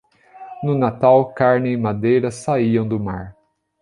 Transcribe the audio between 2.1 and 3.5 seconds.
saíam do mar.